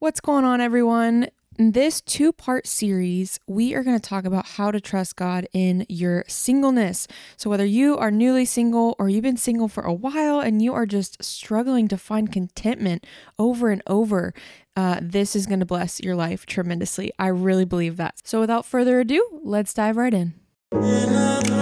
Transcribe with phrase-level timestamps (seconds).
[0.00, 1.28] What's going on, everyone?
[1.58, 5.46] In this two part series, we are going to talk about how to trust God
[5.52, 7.06] in your singleness.
[7.36, 10.72] So, whether you are newly single or you've been single for a while and you
[10.72, 13.06] are just struggling to find contentment
[13.38, 14.32] over and over,
[14.74, 17.12] uh, this is going to bless your life tremendously.
[17.18, 18.22] I really believe that.
[18.24, 21.59] So, without further ado, let's dive right in.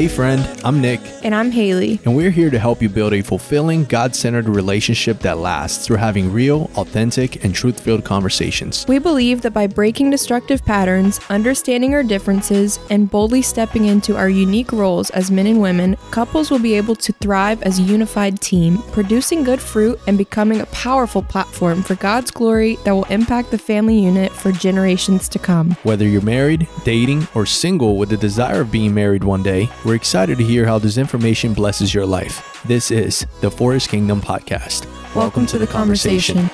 [0.00, 2.00] Hey, friend, I'm Nick, And I'm Haley.
[2.06, 5.98] and we're here to help you build a fulfilling, God centered relationship that lasts through
[5.98, 8.86] having real, authentic, and truth filled conversations.
[8.88, 14.30] We believe that by breaking destructive patterns, understanding our differences, and boldly stepping into our
[14.30, 18.40] unique roles as men and women, couples will be able to thrive as a unified
[18.40, 23.50] team, producing good fruit and becoming a powerful platform for God's glory that will impact
[23.50, 25.72] the family unit for generations to come.
[25.82, 29.96] Whether you're married, dating, or single with the desire of being married one day, we're
[29.96, 32.62] excited to hear how this information blesses your life.
[32.64, 34.86] This is the For His Kingdom Podcast.
[35.16, 36.48] Welcome, to the conversation.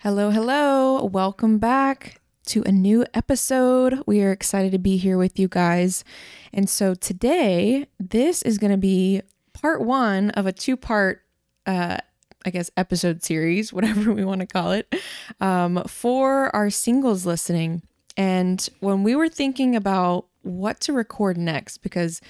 [0.00, 1.02] Hello, hello.
[1.06, 4.02] Welcome back to a new episode.
[4.04, 6.04] We are excited to be here with you guys.
[6.52, 9.22] And so today, this is going to be
[9.54, 11.22] part one of a two part,
[11.64, 11.96] uh,
[12.44, 14.94] I guess, episode series, whatever we want to call it,
[15.40, 17.80] um, for our singles listening.
[18.16, 22.20] And when we were thinking about what to record next, because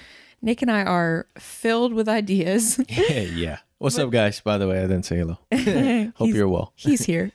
[0.40, 2.80] Nick and I are filled with ideas.
[2.88, 3.58] yeah.
[3.78, 4.40] What's up, guys?
[4.40, 5.38] By the way, I didn't say hello.
[6.16, 6.72] Hope you're well.
[6.76, 7.32] he's here.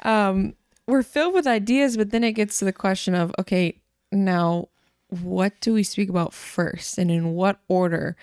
[0.00, 0.54] um,
[0.86, 4.68] we're filled with ideas, but then it gets to the question of okay, now
[5.22, 8.16] what do we speak about first and in what order?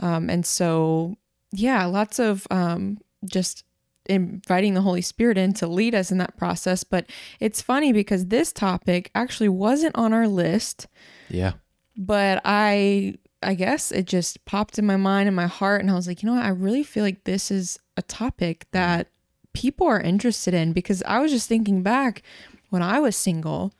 [0.00, 1.16] Um, and so,
[1.52, 3.64] yeah, lots of um, just
[4.06, 6.84] inviting the Holy Spirit in to lead us in that process.
[6.84, 7.06] But
[7.40, 10.86] it's funny because this topic actually wasn't on our list
[11.28, 11.52] Yeah.
[11.96, 15.94] but I I guess it just popped in my mind and my heart and I
[15.94, 16.44] was like, you know what?
[16.46, 19.08] I really feel like this is a topic that
[19.52, 22.22] people are interested in because I was just thinking back
[22.70, 23.72] when I was single.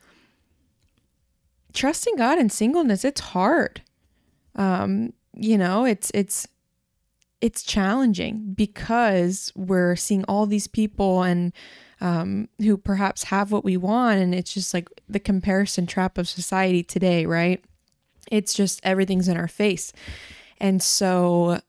[1.72, 3.82] Trusting God in singleness, it's hard.
[4.54, 6.46] Um, you know, it's it's
[7.44, 11.52] it's challenging because we're seeing all these people and
[12.00, 16.26] um, who perhaps have what we want and it's just like the comparison trap of
[16.26, 17.62] society today, right?
[18.30, 19.92] it's just everything's in our face.
[20.58, 21.60] And so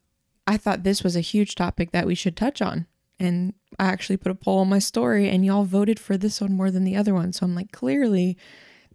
[0.47, 2.88] I thought this was a huge topic that we should touch on.
[3.19, 6.53] And I actually put a poll on my story, and y'all voted for this one
[6.53, 7.31] more than the other one.
[7.31, 8.38] So I'm like, clearly,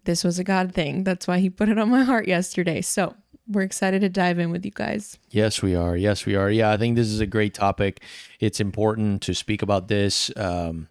[0.04, 1.04] this was a God thing.
[1.04, 2.82] That's why he put it on my heart yesterday.
[2.82, 3.14] So
[3.50, 5.18] we're excited to dive in with you guys.
[5.30, 5.96] Yes, we are.
[5.96, 6.50] Yes, we are.
[6.50, 8.02] Yeah, I think this is a great topic.
[8.38, 10.30] It's important to speak about this.
[10.36, 10.88] Um,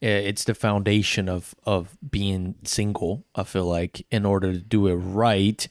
[0.00, 3.24] it's the foundation of of being single.
[3.34, 5.66] I feel like in order to do it right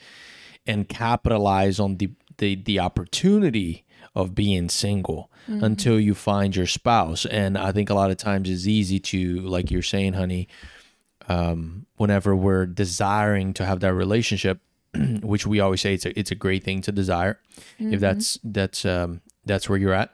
[0.66, 3.85] and capitalize on the the, the opportunity
[4.16, 7.25] of being single until you find your spouse.
[7.25, 10.47] And I think a lot of times it's easy to, like you're saying, honey,
[11.28, 14.59] um, whenever we're desiring to have that relationship,
[15.22, 17.40] which we always say it's a it's a great thing to desire,
[17.79, 20.13] if that's that's um, that's where you're at.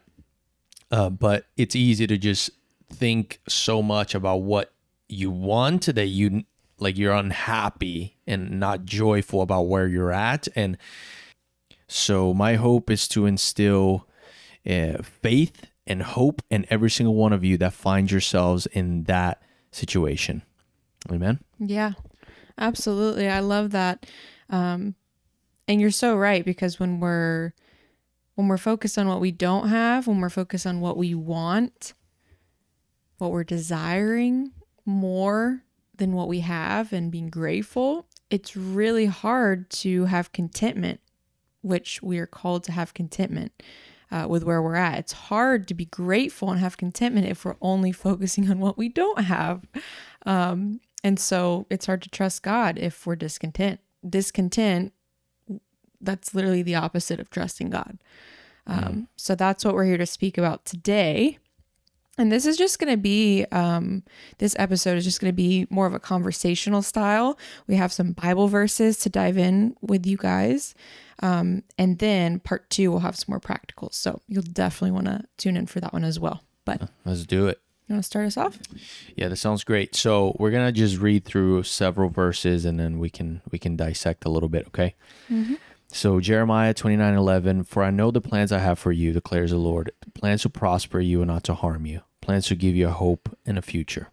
[0.91, 2.49] Uh, but it's easy to just
[2.89, 4.71] think so much about what
[5.09, 6.43] you want that you
[6.79, 10.77] like you're unhappy and not joyful about where you're at and
[11.87, 14.07] so my hope is to instill
[14.69, 19.41] uh, faith and hope in every single one of you that finds yourselves in that
[19.71, 20.41] situation
[21.11, 21.93] amen Yeah,
[22.57, 23.27] absolutely.
[23.27, 24.05] I love that.
[24.49, 24.95] Um,
[25.67, 27.53] and you're so right because when we're
[28.35, 31.93] when we're focused on what we don't have, when we're focused on what we want,
[33.17, 34.51] what we're desiring
[34.85, 35.63] more
[35.95, 40.99] than what we have and being grateful, it's really hard to have contentment,
[41.61, 43.51] which we are called to have contentment
[44.11, 44.99] uh, with where we're at.
[44.99, 48.89] It's hard to be grateful and have contentment if we're only focusing on what we
[48.89, 49.65] don't have.
[50.25, 53.79] Um, and so it's hard to trust God if we're discontent.
[54.07, 54.93] Discontent,
[56.01, 57.97] that's literally the opposite of trusting God.
[58.67, 61.39] Um, So that's what we're here to speak about today.
[62.19, 64.03] And this is just going to be, um,
[64.39, 67.37] this episode is just going to be more of a conversational style.
[67.67, 70.73] We have some Bible verses to dive in with you guys.
[71.19, 73.93] Um, and then part two, we'll have some more practicals.
[73.93, 76.41] So you'll definitely want to tune in for that one as well.
[76.65, 77.61] But let's do it
[77.95, 78.59] want to start us off?
[79.15, 83.09] yeah that sounds great so we're gonna just read through several verses and then we
[83.09, 84.95] can we can dissect a little bit okay
[85.29, 85.55] mm-hmm.
[85.89, 89.51] So Jeremiah twenty nine eleven, for I know the plans I have for you, declares
[89.51, 92.89] the Lord, plans to prosper you and not to harm you, plans to give you
[92.89, 94.09] a hope and a future.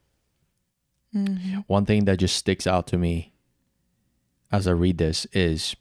[1.15, 1.61] Mm-hmm.
[1.67, 3.33] One thing that just sticks out to me
[4.51, 5.75] as I read this is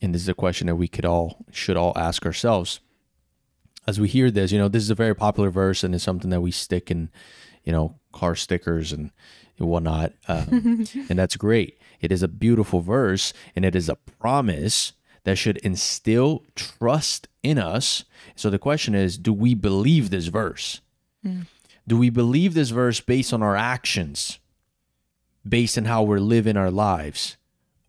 [0.00, 2.80] and this is a question that we could all should all ask ourselves
[3.86, 4.52] as we hear this.
[4.52, 7.10] You know, this is a very popular verse, and it's something that we stick in,
[7.64, 9.10] you know, car stickers and
[9.58, 11.78] whatnot, um, and that's great.
[12.00, 14.92] It is a beautiful verse, and it is a promise
[15.24, 18.04] that should instill trust in us.
[18.34, 20.80] So the question is, do we believe this verse?
[21.86, 24.38] Do we believe this verse based on our actions,
[25.46, 27.36] based on how we're living our lives?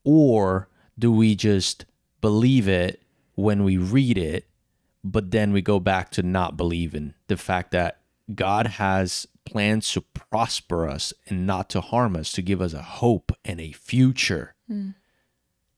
[0.04, 0.68] Or
[1.00, 1.86] do we just
[2.20, 3.02] believe it
[3.36, 4.46] when we read it,
[5.04, 8.00] but then we go back to not believing the fact that
[8.34, 12.82] God has plans to prosper us and not to harm us, to give us a
[12.82, 14.56] hope and a future?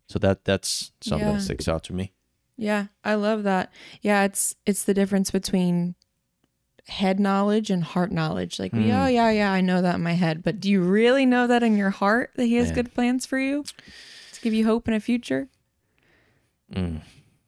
[0.08, 1.34] So that that's something Yeah.
[1.34, 2.12] that sticks out to me.
[2.58, 3.74] Yeah, I love that.
[4.02, 5.96] Yeah, it's it's the difference between
[6.88, 8.60] head knowledge and heart knowledge.
[8.60, 8.92] Like, Hmm.
[8.92, 11.64] oh yeah, yeah, I know that in my head, but do you really know that
[11.64, 12.76] in your heart that he has Yeah.
[12.76, 13.64] good plans for you
[14.34, 15.48] to give you hope and a future?
[16.72, 17.02] Mm.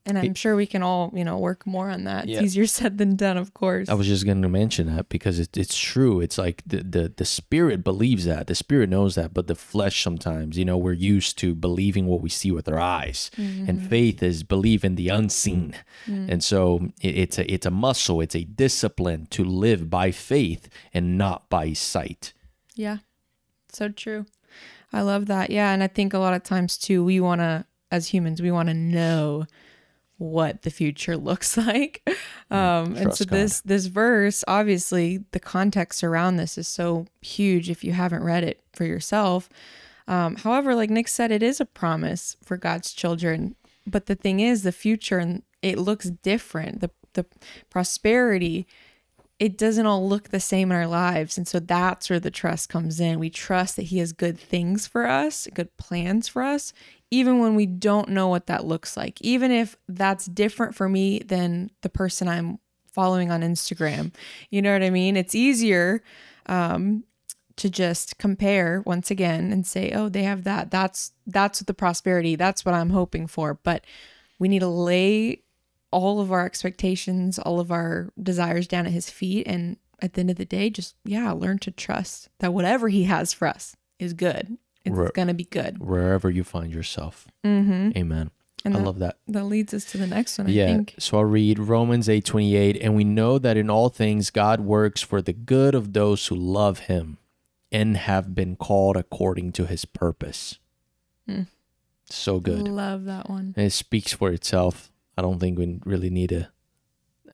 [0.07, 2.27] And I'm sure we can all, you know, work more on that.
[2.27, 2.37] Yeah.
[2.37, 3.89] It's easier said than done, of course.
[3.89, 6.21] I was just going to mention that because it, it's true.
[6.21, 10.03] It's like the, the the spirit believes that, the spirit knows that, but the flesh
[10.03, 13.87] sometimes, you know, we're used to believing what we see with our eyes, and mm-hmm.
[13.87, 15.75] faith is believe in the unseen,
[16.05, 16.29] mm.
[16.29, 20.69] and so it, it's a it's a muscle, it's a discipline to live by faith
[20.93, 22.33] and not by sight.
[22.75, 22.97] Yeah.
[23.71, 24.25] So true.
[24.93, 25.49] I love that.
[25.49, 25.73] Yeah.
[25.73, 28.69] And I think a lot of times too, we want to, as humans, we want
[28.69, 29.45] to know
[30.17, 32.01] what the future looks like.
[32.51, 33.37] Um, and so God.
[33.37, 38.43] this, this verse, obviously the context around this is so huge if you haven't read
[38.43, 39.49] it for yourself.
[40.07, 43.55] Um, however, like Nick said, it is a promise for God's children.
[43.87, 46.81] But the thing is, the future and it looks different.
[46.81, 47.25] The the
[47.69, 48.67] prosperity,
[49.39, 51.37] it doesn't all look the same in our lives.
[51.37, 53.19] And so that's where the trust comes in.
[53.19, 56.71] We trust that He has good things for us, good plans for us,
[57.11, 59.21] even when we don't know what that looks like.
[59.21, 62.59] Even if that's different for me than the person I'm
[62.91, 64.13] following on Instagram.
[64.49, 65.17] You know what I mean?
[65.17, 66.01] It's easier
[66.47, 67.03] um,
[67.57, 70.71] to just compare once again and say, "Oh, they have that.
[70.71, 72.35] That's that's the prosperity.
[72.35, 73.85] That's what I'm hoping for." But
[74.39, 75.43] we need to lay
[75.91, 80.21] all of our expectations, all of our desires down at his feet and at the
[80.21, 83.75] end of the day just yeah, learn to trust that whatever he has for us
[83.99, 84.57] is good.
[84.85, 85.79] It's going to be good.
[85.79, 87.95] Wherever you find yourself, Mhm.
[87.97, 88.31] Amen.
[88.63, 89.17] And I that, love that.
[89.27, 90.65] that leads us to the next one, I yeah.
[90.67, 90.95] think.
[90.97, 95.21] So I'll read Romans 8:28 and we know that in all things God works for
[95.21, 97.17] the good of those who love him
[97.71, 100.57] and have been called according to his purpose.
[101.27, 101.43] Hmm.
[102.09, 102.67] So good.
[102.67, 103.53] Love that one.
[103.55, 104.91] And it speaks for itself.
[105.17, 106.49] I don't think we really need to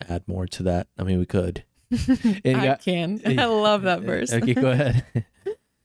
[0.10, 0.88] add more to that.
[0.98, 1.64] I mean, we could.
[1.92, 3.22] I got- can.
[3.26, 4.34] I love that verse.
[4.34, 5.06] Okay, go ahead.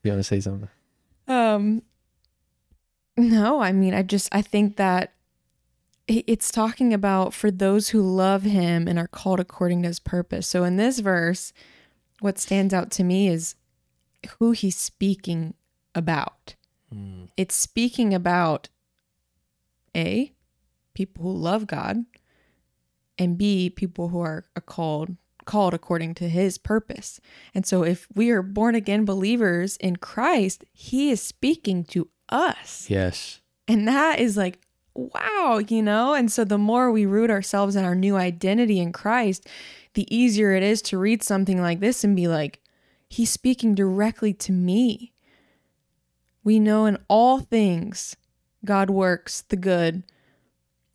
[0.02, 0.68] you want to say something?
[1.28, 1.82] Um
[3.16, 5.12] no, I mean I just I think that
[6.08, 10.46] it's talking about for those who love him and are called according to his purpose.
[10.46, 11.52] So in this verse,
[12.20, 13.56] what stands out to me is
[14.38, 15.54] who he's speaking
[15.94, 16.54] about.
[16.94, 18.68] Mm, It's speaking about
[19.96, 20.32] A,
[20.94, 22.04] people who love God,
[23.18, 25.16] and B, people who are are called
[25.46, 27.20] called according to his purpose.
[27.54, 32.90] And so if we are born again believers in Christ, he is speaking to us.
[32.90, 33.40] Yes.
[33.66, 34.60] And that is like,
[34.94, 36.14] wow, you know?
[36.14, 39.46] And so the more we root ourselves in our new identity in Christ,
[39.94, 42.60] the easier it is to read something like this and be like,
[43.08, 45.12] he's speaking directly to me.
[46.44, 48.16] We know in all things
[48.64, 50.02] God works the good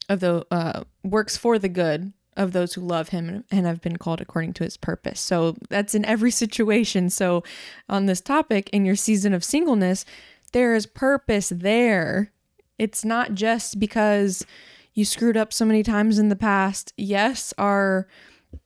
[0.08, 3.98] of the uh, works for the good of those who love him and have been
[3.98, 5.20] called according to his purpose.
[5.20, 7.10] So that's in every situation.
[7.10, 7.44] So
[7.88, 10.06] on this topic in your season of singleness,
[10.52, 12.32] there is purpose there.
[12.78, 14.46] It's not just because
[14.94, 16.94] you screwed up so many times in the past.
[16.98, 18.08] Yes, our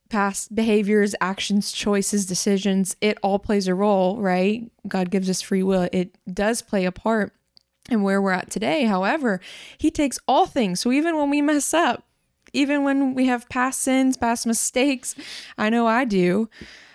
[0.09, 4.71] past behaviors, actions, choices, decisions, it all plays a role, right?
[4.87, 5.89] God gives us free will.
[5.91, 7.33] It does play a part
[7.89, 8.85] in where we're at today.
[8.85, 9.39] However,
[9.77, 10.79] He takes all things.
[10.79, 12.03] So even when we mess up,
[12.55, 15.15] even when we have past sins, past mistakes,
[15.57, 16.49] I know I do,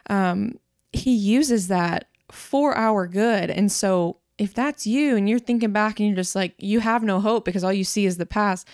[0.09, 0.59] um,
[0.93, 3.51] He uses that for our good.
[3.51, 7.03] And so if that's you and you're thinking back and you're just like, you have
[7.03, 8.67] no hope because all you see is the past,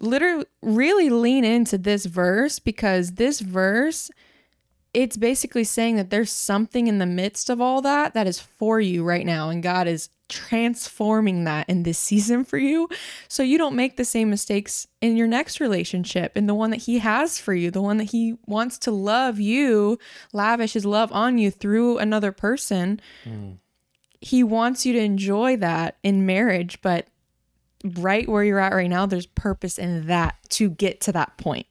[0.00, 4.10] literally really lean into this verse because this verse
[4.96, 8.80] it's basically saying that there's something in the midst of all that that is for
[8.80, 12.88] you right now and God is transforming that in this season for you.
[13.28, 16.78] So you don't make the same mistakes in your next relationship in the one that
[16.78, 19.98] he has for you the one that he wants to love you
[20.32, 22.98] lavish his love on you through another person.
[23.22, 23.52] Hmm.
[24.22, 27.06] He wants you to enjoy that in marriage but
[27.84, 31.66] right where you're at right now, there's purpose in that to get to that point.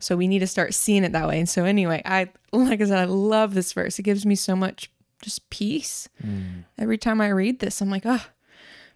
[0.00, 1.38] So we need to start seeing it that way.
[1.38, 3.98] And so anyway, I like I said, I love this verse.
[3.98, 4.90] It gives me so much
[5.22, 6.08] just peace.
[6.24, 6.64] Mm.
[6.78, 8.24] Every time I read this, I'm like, oh,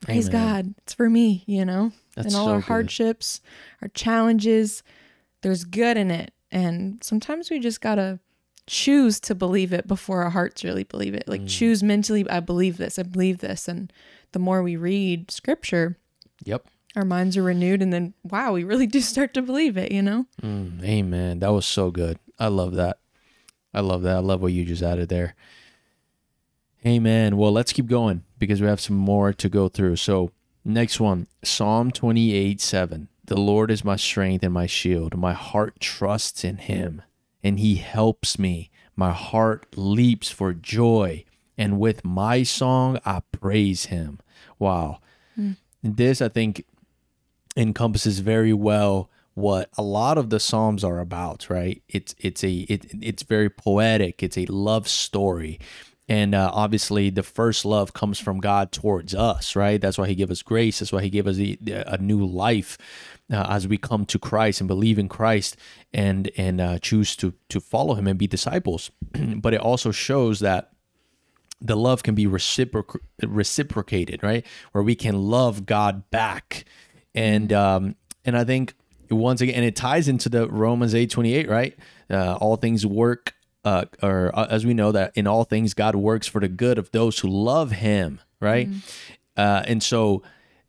[0.01, 0.41] praise Amen.
[0.41, 0.75] God.
[0.79, 1.93] It's for me, you know?
[2.17, 2.67] That's and all so our good.
[2.67, 3.41] hardships,
[3.83, 4.83] our challenges,
[5.43, 6.33] there's good in it.
[6.51, 8.21] And sometimes we just gotta
[8.67, 11.27] choose to believe it before our hearts really believe it.
[11.27, 11.31] Mm.
[11.31, 13.69] Like choose mentally, I believe this, I believe this.
[13.69, 13.93] And
[14.33, 15.99] the more we read scripture,
[16.45, 16.67] Yep.
[16.97, 20.03] Our minds are renewed and then wow, we really do start to believe it, you
[20.03, 20.27] know?
[20.43, 21.41] Mm, amen.
[21.41, 22.19] That was so good.
[22.39, 22.99] I love that.
[23.73, 24.17] I love that.
[24.17, 25.35] I love what you just added there.
[26.87, 27.37] Amen.
[27.37, 29.97] Well, let's keep going because we have some more to go through.
[29.97, 30.31] So,
[30.65, 33.09] next one Psalm 28 7.
[33.27, 35.17] The Lord is my strength and my shield.
[35.17, 37.01] My heart trusts in him,
[37.43, 38.71] and he helps me.
[38.97, 41.25] My heart leaps for joy,
[41.57, 44.21] and with my song I praise him.
[44.59, 45.01] Wow.
[45.83, 46.65] This, I think,
[47.57, 51.83] encompasses very well what a lot of the psalms are about right?
[51.89, 54.23] It's it's a it, it's very poetic.
[54.23, 55.59] It's a love story.
[56.09, 59.81] And uh, obviously the first love comes from god towards us right?
[59.81, 60.79] That's why he gave us grace.
[60.79, 62.79] That's why he gave us the, a new life
[63.33, 65.57] uh, as we come to christ and believe in christ
[65.93, 68.91] and and uh, choose to to follow him and be disciples.
[69.37, 70.71] But it also shows that
[71.61, 74.47] the love can be reciproc- reciprocated, right?
[74.73, 76.67] Where we can love God back,
[77.15, 78.75] and um, and I think
[79.11, 81.77] once again, and it ties into the Romans eight twenty eight, right?
[82.11, 85.95] Uh, all things work, uh, or uh, as we know that in all things God
[85.95, 88.69] works for the good of those who love Him, right?
[89.37, 90.23] Uh, and so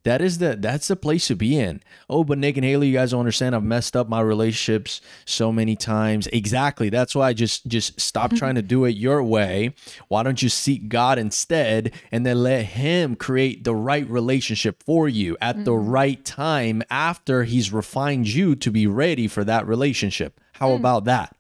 [0.06, 1.82] that is the that's the place to be in.
[2.10, 3.56] Oh, but Nick and Haley, you guys don't understand.
[3.56, 6.28] I've messed up my relationships so many times.
[6.28, 6.90] Exactly.
[6.90, 9.74] That's why I just just stop trying to do it your way.
[10.08, 15.10] Why don't you seek God instead and then let Him create the right relationship for
[15.10, 15.90] you at the mm-hmm.
[15.90, 20.40] right time after He's refined you to be ready for that relationship?
[20.54, 20.78] How mm.
[20.78, 21.36] about that?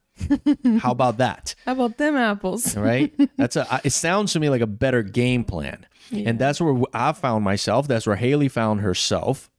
[0.80, 1.56] How about that?
[1.66, 2.76] How about them apples?
[2.76, 3.14] right?
[3.38, 3.82] That's a.
[3.84, 7.88] It sounds to me like a better game plan, and that's where I found myself.
[7.88, 9.50] That's where Haley found herself,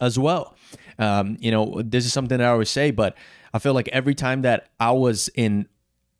[0.00, 0.56] as well.
[0.98, 3.16] Um, you know, this is something that I always say, but
[3.52, 5.66] I feel like every time that I was in,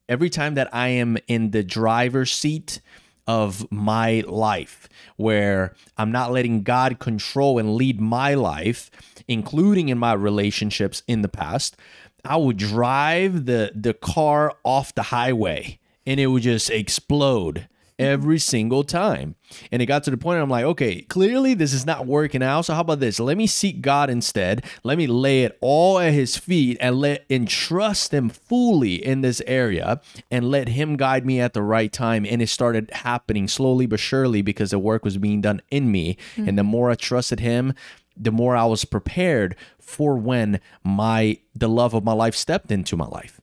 [0.08, 2.80] every time that I am in the driver's seat
[3.26, 8.90] of my life, where I'm not letting God control and lead my life,
[9.26, 11.76] including in my relationships in the past,
[12.24, 18.38] I would drive the the car off the highway and it would just explode every
[18.38, 19.36] single time.
[19.72, 22.62] And it got to the point I'm like, okay, clearly this is not working out.
[22.62, 23.18] So how about this?
[23.18, 24.64] Let me seek God instead.
[24.82, 29.40] Let me lay it all at his feet and let entrust him fully in this
[29.46, 30.00] area
[30.30, 32.26] and let him guide me at the right time.
[32.26, 36.16] And it started happening slowly but surely because the work was being done in me.
[36.48, 37.72] And the more I trusted him,
[38.16, 42.96] the more I was prepared for when my the love of my life stepped into
[42.96, 43.40] my life.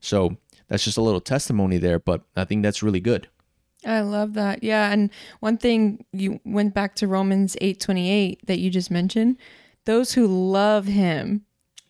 [0.00, 0.36] So
[0.68, 3.28] that's just a little testimony there, but I think that's really good.
[3.86, 4.62] I love that.
[4.62, 5.10] Yeah, and
[5.40, 9.36] one thing you went back to Romans 8:28 that you just mentioned,
[9.84, 11.42] those who love him.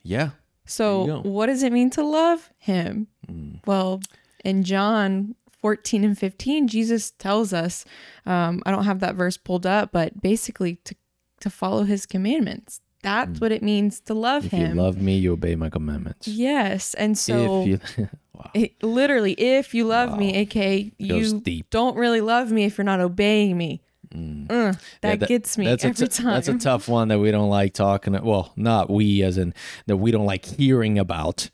[0.02, 0.30] Yeah.
[0.66, 1.28] So, There you go.
[1.30, 3.08] what does it mean to love him?
[3.28, 3.60] Mm.
[3.66, 4.00] Well,
[4.44, 7.84] in John 14 and 15, Jesus tells us,
[8.26, 10.94] um, I don't have that verse pulled up, but basically to
[11.40, 12.80] to follow his commandments.
[13.02, 14.46] That's what it means to love Mm.
[14.46, 14.76] If him.
[14.76, 16.26] you love me, you obey my commandments.
[16.26, 18.08] yes, and so if you
[18.44, 18.50] wow.
[18.54, 23.00] it, literally, if you love me, aka you don't really love me if you're not
[23.00, 23.80] obeying me.
[24.14, 26.34] Uh, that, Yeah, gets me that's every a t- time.
[26.34, 28.12] That's a tough one that we don't like talking.
[28.22, 29.54] Well, not we, as in
[29.86, 31.50] that we don't like hearing about,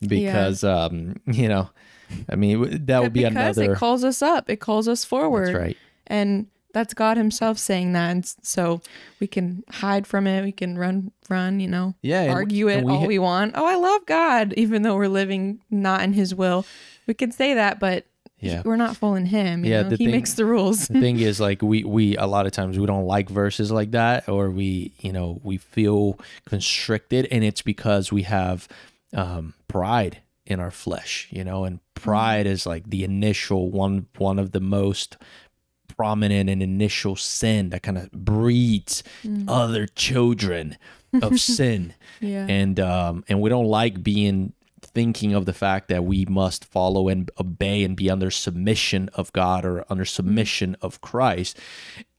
[0.00, 1.70] because um, you know,
[2.28, 3.34] I mean that would be another.
[3.40, 3.72] because another.
[3.74, 5.48] it calls us up, it calls us forward.
[5.48, 5.76] That's right.
[6.06, 8.82] And that's God Himself saying that, and so
[9.20, 10.42] we can hide from it.
[10.42, 13.18] We can run, run, you know, Yeah, and- argue it and we all ha- we
[13.18, 13.52] want.
[13.56, 16.66] Oh, I love God, even though we're living not in His will.
[17.06, 18.04] We can say that, but
[18.40, 18.60] Yeah.
[18.64, 19.64] we're not fooling Him.
[19.64, 19.90] You Yeah, know?
[19.90, 20.88] He thing- makes the rules.
[20.88, 23.92] the thing is like we we a lot of times we don't like verses like
[23.92, 28.68] that or we you know we feel constricted and it's because we have
[29.14, 34.38] um pride in our flesh you know and pride is like the initial one one
[34.38, 35.16] of the most
[35.96, 39.02] prominent and initial sin that kind of breeds
[39.48, 40.76] other children
[41.22, 41.94] of sin.
[42.20, 42.46] Yeah.
[42.48, 47.08] and um and we don't like being thinking of the fact that we must follow
[47.08, 51.58] and obey and be under submission of God or under submission of Christ.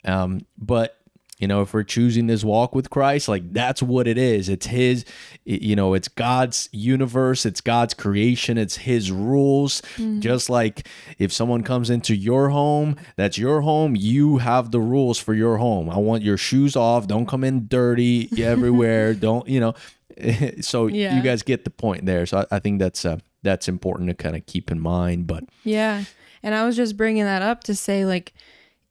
[0.04, 0.98] Um but
[1.38, 4.48] You know, if we're choosing this walk with Christ, like that's what it is.
[4.48, 5.04] It's His,
[5.44, 9.82] you know, it's God's universe, it's God's creation, it's His rules.
[10.20, 10.88] Just like
[11.20, 15.58] if someone comes into your home, that's your home, you have the rules for your
[15.58, 15.90] home.
[15.90, 19.74] I want your shoes off, don't come in dirty everywhere, don't, you know.
[20.62, 21.18] so Yeah.
[21.18, 22.26] you guys get the point there.
[22.26, 25.28] So I, I think that's uh, that's important to kind of keep in mind.
[25.28, 26.06] But Yeah.
[26.42, 28.34] And I was just bringing that up to say like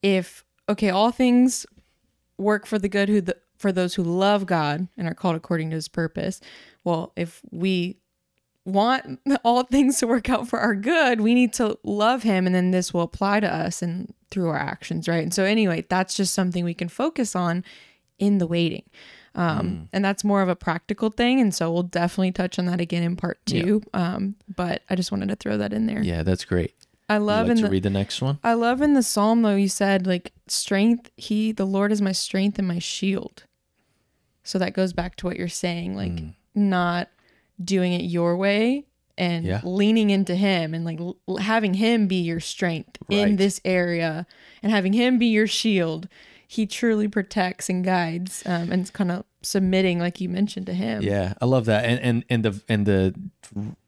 [0.03, 1.65] if okay, all things
[2.37, 5.69] work for the good who the, for those who love God and are called according
[5.69, 6.41] to his purpose.
[6.83, 7.97] Well, if we
[8.65, 12.55] want all things to work out for our good, we need to love him and
[12.55, 15.23] then this will apply to us and through our actions, right?
[15.23, 17.63] And so anyway, that's just something we can focus on
[18.19, 18.83] in the waiting.
[19.35, 21.41] Um, and that's more of a practical thing.
[21.41, 23.81] And so we'll definitely touch on that again in part two.
[23.93, 26.01] Um, but I just wanted to throw that in there.
[26.01, 26.73] yeah, that's great.
[27.07, 28.39] I love like in to the read the next one?
[28.43, 32.11] I love in the psalm though you said like strength he the Lord is my
[32.11, 33.43] strength and my shield.
[34.43, 37.09] So that goes back to what you're saying like not
[37.63, 38.85] doing it your way
[39.17, 39.61] and Yeah.
[39.63, 44.25] leaning into him and like l- having him be your strength in this area
[44.61, 46.07] and having him be your shield.
[46.47, 51.01] He truly protects and guides um, and kind of submitting like you mentioned to him.
[51.01, 51.85] Yeah, I love that.
[51.85, 53.15] And and and the and the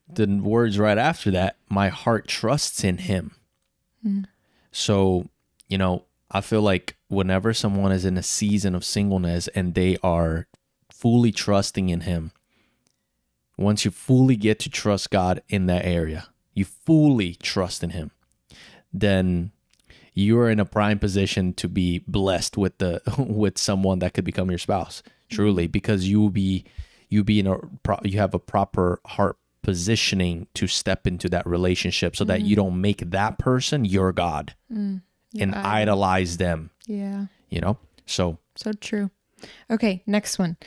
[0.08, 3.36] the words right after that, my heart trusts in him.
[4.04, 4.22] Hmm.
[4.72, 5.30] So,
[5.68, 9.98] you know, I feel like whenever someone is in a season of singleness and they
[10.04, 10.48] are
[10.92, 12.32] fully trusting in him,
[13.58, 18.12] once you fully get to trust God in that area, you fully trust in him,
[18.94, 19.52] then
[20.14, 24.50] you're in a prime position to be blessed with the with someone that could become
[24.50, 25.72] your spouse truly hmm.
[25.72, 26.66] because you will be
[27.10, 29.38] you be in a pro, you have a proper heart
[29.68, 32.64] positioning to step into that relationship so that you mm-hmm.
[32.64, 35.02] don't make that person your god mm,
[35.38, 37.26] and idolize them Yeah.
[37.50, 39.12] you know so So true.
[39.70, 40.58] Okay, next one.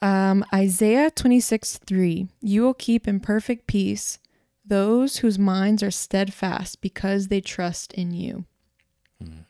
[0.00, 2.28] Um, Isaiah 26, 3.
[2.40, 4.18] You will keep in perfect peace
[4.64, 8.44] those whose minds are steadfast because they trust in you.
[9.22, 9.44] Mm.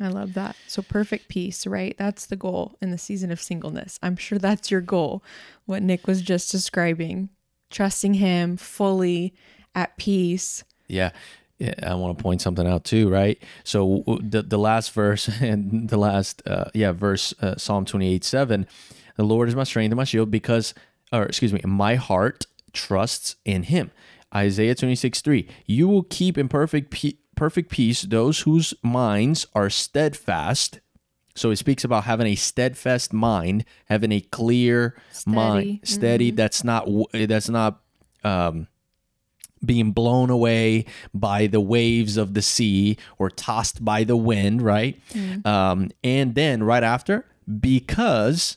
[0.00, 0.56] I love that.
[0.66, 1.94] So perfect peace, right?
[1.98, 3.98] That's the goal in the season of singleness.
[4.02, 5.22] I'm sure that's your goal,
[5.66, 7.28] what Nick was just describing.
[7.70, 9.34] Trusting him fully
[9.74, 10.64] at peace.
[10.86, 11.10] Yeah.
[11.82, 13.42] I want to point something out too, right?
[13.64, 18.24] So the the last verse and the last uh, yeah verse uh, Psalm twenty eight
[18.24, 18.66] seven,
[19.16, 20.72] the Lord is my strength and my shield because,
[21.12, 23.90] or excuse me, my heart trusts in Him.
[24.34, 29.46] Isaiah twenty six three, you will keep in perfect pe- perfect peace those whose minds
[29.54, 30.80] are steadfast.
[31.38, 34.96] So it speaks about having a steadfast mind, having a clear
[35.26, 36.30] mind, Steady.
[36.30, 36.30] steady.
[36.32, 37.80] That's not that's not
[38.24, 38.66] um,
[39.64, 45.00] being blown away by the waves of the sea or tossed by the wind, right?
[45.44, 47.24] Um, and then right after,
[47.60, 48.56] because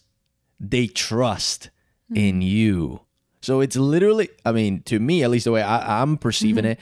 [0.59, 1.69] they trust
[2.13, 3.01] in you.
[3.41, 6.79] So it's literally, I mean, to me, at least the way I, I'm perceiving it,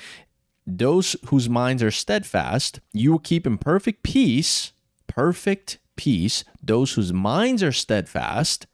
[0.67, 4.73] those whose minds are steadfast, you will keep in perfect peace,
[5.07, 8.67] perfect peace, those whose minds are steadfast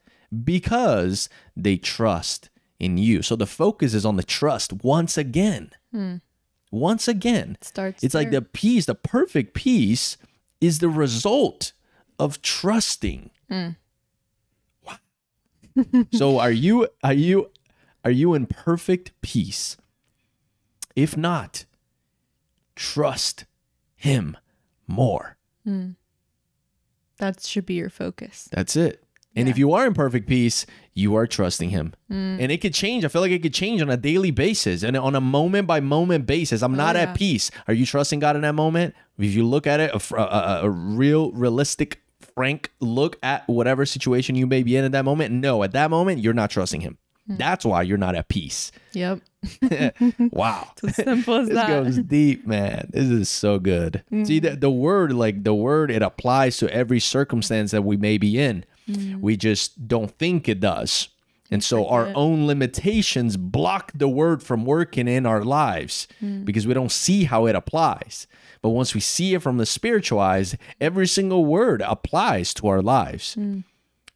[0.44, 3.20] because they trust in you.
[3.20, 5.72] So the focus is on the trust once again.
[5.90, 6.16] Hmm.
[6.70, 7.56] Once again.
[7.60, 10.16] it Starts It's like the peace, the perfect peace
[10.60, 11.72] is the result
[12.16, 13.30] of trusting.
[13.50, 13.70] Hmm.
[14.86, 16.04] Wow.
[16.12, 17.50] so are you are you
[18.04, 19.76] are you in perfect peace?
[20.94, 21.64] If not,
[22.76, 23.46] trust
[23.96, 24.36] him
[24.86, 25.36] more.
[25.64, 25.90] Hmm.
[27.18, 28.48] That should be your focus.
[28.52, 29.02] That's it.
[29.38, 31.92] And if you are in perfect peace, you are trusting him.
[32.10, 32.40] Mm.
[32.40, 33.04] And it could change.
[33.04, 35.78] I feel like it could change on a daily basis and on a moment by
[35.80, 36.62] moment basis.
[36.62, 37.10] I'm not Oh, yeah.
[37.10, 37.50] at peace.
[37.68, 38.94] Are you trusting God in that moment?
[39.18, 42.00] If you look at it, a, a, a real, realistic,
[42.34, 45.90] frank look at whatever situation you may be in at that moment, no, at that
[45.90, 46.96] moment, you're not trusting him.
[47.26, 47.36] Hmm.
[47.36, 48.72] That's why you're not at peace.
[48.92, 49.20] Yep.
[50.32, 50.70] Wow.
[50.82, 51.68] It's as simple as This that.
[51.68, 52.88] goes deep, man.
[52.92, 54.02] This is so good.
[54.24, 54.60] See that mm.
[54.60, 58.64] the word, like the word, it applies to every circumstance that we may be in.
[58.88, 59.20] Mm.
[59.20, 61.08] We just don't think it does.
[61.50, 66.44] And so our own limitations block the word from working in our lives mm.
[66.44, 68.26] because we don't see how it applies.
[68.62, 72.82] But once we see it from the spiritual eyes, every single word applies to our
[72.82, 73.36] lives.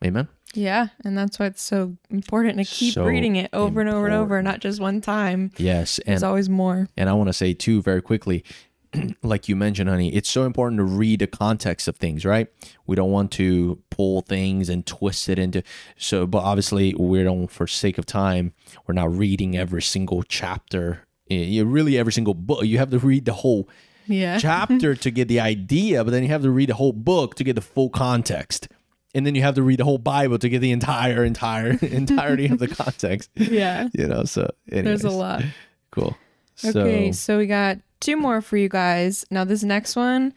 [0.05, 0.29] Amen.
[0.55, 4.07] Yeah, and that's why it's so important to keep So reading it over and over
[4.07, 5.53] and over, not just one time.
[5.57, 6.01] Yes.
[6.05, 6.89] There's And always more.
[6.97, 8.45] And I want to say too, very quickly,
[9.23, 12.49] like you mentioned, honey, it's so important to read the context of things, right?
[12.87, 15.63] We don't want to pull things and twist it into.
[15.97, 18.53] So, but obviously, we don't, for sake of time,
[18.87, 21.07] we're not reading every single chapter.
[21.29, 22.65] You really every single book.
[22.65, 23.69] You have to read the whole
[24.07, 24.39] Yeah.
[24.41, 27.45] chapter to get the idea, but then you have to read the whole book to
[27.45, 28.67] get the full context.
[29.15, 32.47] And then you have to read the whole Bible to get the entire, entire, entirety
[32.47, 33.31] of the context.
[33.35, 33.89] Yeah.
[33.93, 35.43] You know, so There's a lot.
[35.91, 36.17] Cool.
[36.65, 39.25] Okay, So so we got two more for you guys.
[39.31, 40.35] Now this next one,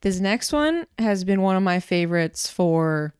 [0.00, 3.14] this next one has been one of my favorites for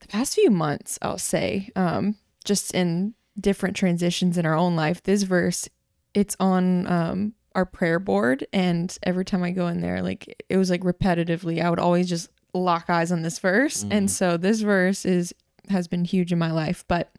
[0.00, 1.70] the past few months, I'll say.
[1.76, 5.02] Um, just in different transitions in our own life.
[5.02, 5.68] This verse,
[6.14, 10.56] it's on um our prayer board and every time I go in there, like it
[10.56, 13.82] was like repetitively, I would always just lock eyes on this verse.
[13.82, 14.06] And mm-hmm.
[14.06, 15.34] so this verse is
[15.68, 17.10] has been huge in my life, but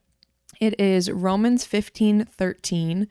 [0.59, 3.07] it is Romans 15 13.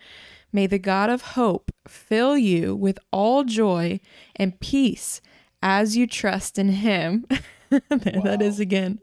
[0.52, 4.00] May the God of hope fill you with all joy
[4.36, 5.20] and peace
[5.62, 7.26] as you trust in him.
[7.70, 8.98] there that is again.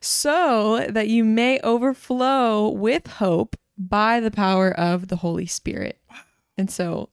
[0.00, 5.98] So that you may overflow with hope by the power of the Holy Spirit.
[6.58, 7.10] And so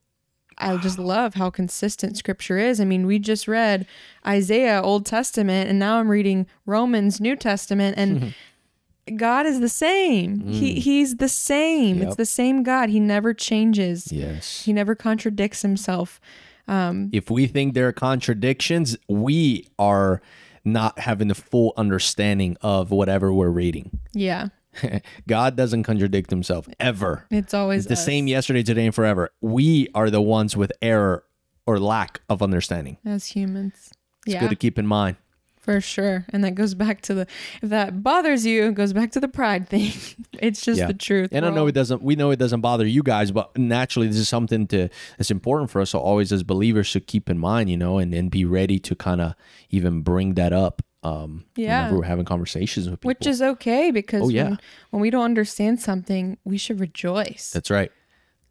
[0.59, 2.79] I just love how consistent scripture is.
[2.81, 3.85] I mean, we just read
[4.27, 8.33] Isaiah, Old Testament, and now I'm reading Romans, New Testament, and
[9.15, 10.45] God is the same.
[10.47, 11.97] He he's the same.
[11.99, 12.07] Yep.
[12.07, 12.89] It's the same God.
[12.89, 14.11] He never changes.
[14.11, 14.63] yes.
[14.65, 16.19] He never contradicts himself.
[16.67, 20.21] Um, If we think there are contradictions, we are
[20.63, 23.97] not having the full understanding of whatever we're reading.
[24.13, 24.49] yeah.
[25.27, 27.25] God doesn't contradict himself ever.
[27.29, 29.31] It's always the us same yesterday, today, and forever.
[29.41, 31.23] We are the ones with error
[31.65, 32.97] or lack of understanding.
[33.05, 33.91] as humans.
[34.25, 34.39] It's yeah.
[34.41, 35.17] good to keep in mind.
[35.59, 36.25] For sure.
[36.29, 37.27] And that goes back to the
[37.61, 39.91] if that bothers you, it goes back to the pride thing.
[40.39, 40.87] it's just Yeah.
[40.87, 41.29] the truth.
[41.31, 42.01] And I know all- it doesn't.
[42.01, 45.69] We know it doesn't bother you guys, but naturally, this is something to that's important
[45.69, 45.91] for us.
[45.91, 48.95] So always, as believers, to keep in mind, you know, and and be ready to
[48.95, 49.35] kind of
[49.69, 50.81] even bring that up.
[51.01, 51.83] Um, Yeah.
[51.83, 53.07] whenever we're having conversations with people.
[53.09, 54.49] which is okay because Oh, yeah.
[54.49, 54.59] when,
[54.89, 57.51] when we don't understand something, we should rejoice.
[57.53, 57.91] that's right.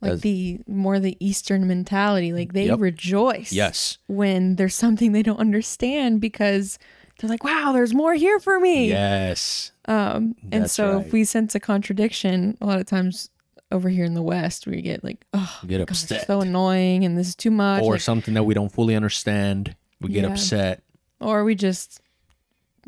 [0.01, 2.33] like that's- the more the Eastern mentality.
[2.33, 2.79] Like they Yep.
[2.79, 3.53] rejoice.
[3.53, 3.99] Yes.
[4.07, 6.79] When there's something they don't understand because
[7.19, 8.89] they're like, wow, there's more here for me.
[8.91, 9.73] Yes.
[9.87, 11.05] Um, and That's so right.
[11.07, 13.29] if we sense a contradiction, a lot of times
[13.73, 16.27] over here in the West, we get like, oh, Get upset.
[16.29, 17.83] so annoying and this is too much.
[17.83, 19.75] or like- something that we don't fully understand.
[20.01, 20.31] We get Yeah.
[20.31, 20.83] upset.
[21.21, 22.01] or we just,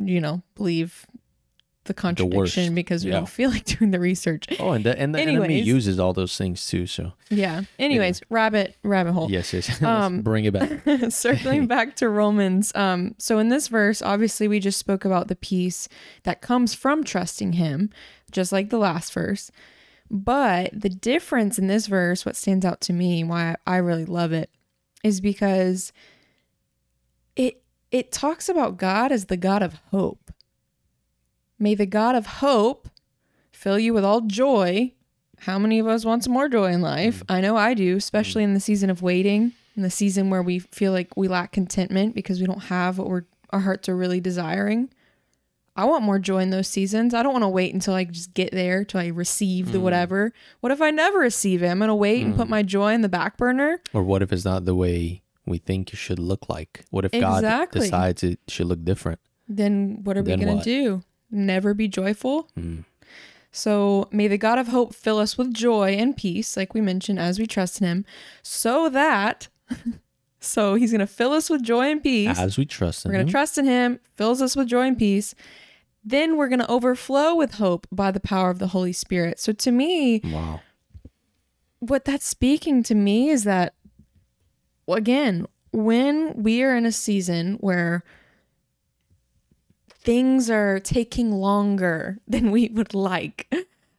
[0.01, 1.07] you know, believe
[1.85, 3.19] the contradiction because we Yeah.
[3.19, 4.47] don't feel like doing the research.
[4.61, 6.87] Oh, and the, and the enemy uses all those things too.
[6.87, 7.63] So Yeah.
[7.79, 9.31] Anyways, rabbit rabbit hole.
[9.31, 9.83] yes, yes.
[9.83, 10.71] Um, Bring it back.
[11.11, 12.71] Circling back to Romans.
[12.75, 15.89] Um, so in this verse, obviously we just spoke about the peace
[16.25, 17.91] that comes from trusting him,
[18.31, 19.51] just like the last verse.
[20.11, 24.33] But the difference in this verse, what stands out to me, why I really love
[24.33, 24.51] it,
[25.03, 25.93] is because
[27.91, 30.33] it talks about God as the God of hope.
[31.59, 32.89] May the God of hope
[33.53, 34.93] fill you with all joy.
[35.41, 37.25] How many of us want some more joy in life?
[37.27, 37.35] Mm.
[37.35, 38.47] I know I do, especially mm.
[38.47, 42.15] in the season of waiting, in the season where we feel like we lack contentment
[42.15, 44.91] because we don't have what we're our hearts are really desiring.
[45.77, 47.15] I want more joy in those seasons.
[47.15, 49.83] I don't want to wait until I just get there till I receive the mm.
[49.83, 50.33] whatever.
[50.61, 51.69] What if I never receive it?
[51.69, 53.81] I'm gonna wait and put my joy in the back burner.
[53.93, 56.85] Or what if it's not the way we think it should look like?
[56.91, 59.21] What if God decides it should look different?
[59.51, 61.03] then what are we going to do?
[61.31, 62.49] Never be joyful?
[62.59, 62.85] Mm.
[63.53, 67.19] So may the God of hope fill us with joy and peace, like we mentioned,
[67.19, 68.05] as we trust in him,
[68.43, 69.49] so that,
[70.41, 72.39] so he's going to fill us with joy and peace.
[72.39, 73.13] As we trust in Him.
[73.13, 75.35] We're going to trust in him, fills us with joy and peace.
[76.05, 79.41] Then we're going to overflow with hope by the power of the Holy Spirit.
[79.41, 80.61] So to me, wow.
[81.81, 83.75] what that's speaking to me is that
[84.95, 88.03] again when we are in a season where
[89.89, 93.53] things are taking longer than we would like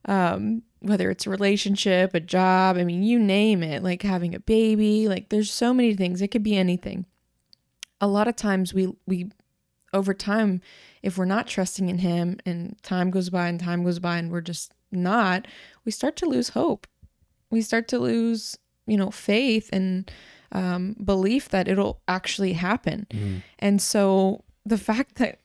[0.05, 4.39] um whether it's a relationship a job i mean you name it like having a
[4.39, 6.21] baby like there's so many things.
[6.21, 7.05] It could be anything.
[7.99, 9.31] A lot of times we we
[9.93, 10.61] over time
[11.03, 14.31] if we're not trusting in him and time goes by and time goes by and
[14.31, 15.45] we're just not
[15.85, 16.87] we start to lose hope.
[17.49, 20.09] We start to lose you know faith and
[20.51, 23.07] um, belief that it'll actually happen.
[23.11, 23.41] Mm.
[23.59, 25.39] and so the fact that